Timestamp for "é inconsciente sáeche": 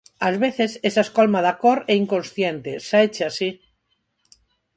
1.91-3.23